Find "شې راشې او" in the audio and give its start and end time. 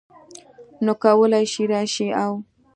1.53-2.33